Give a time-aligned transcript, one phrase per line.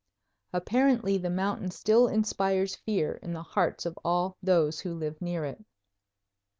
[0.51, 5.45] Apparently the mountain still inspires fear in the hearts of all those who live near
[5.45, 5.63] it.